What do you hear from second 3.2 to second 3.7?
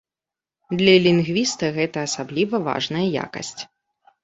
якасць.